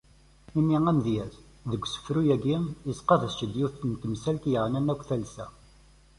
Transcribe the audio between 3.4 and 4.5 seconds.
yiwet n temsalt